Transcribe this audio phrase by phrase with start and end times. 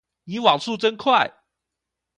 [0.23, 1.31] 你網速真快